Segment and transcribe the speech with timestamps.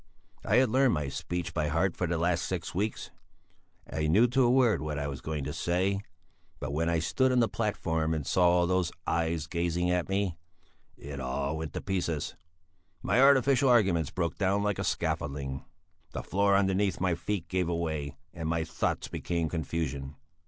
[0.43, 3.11] I had learnt my speech by heart for the last six weeks;
[3.87, 6.01] I knew to a word what I was going to say;
[6.59, 10.37] but when I stood on the platform and saw all those eyes gazing at me,
[10.97, 12.35] it all went to pieces;
[13.03, 15.65] my artificial arguments broke down like a scaffolding;
[16.13, 20.15] the floor underneath my feet gave way, and my thoughts became confusion.